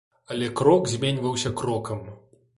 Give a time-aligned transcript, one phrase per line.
[0.35, 2.05] Але крок зменьваўся крокам.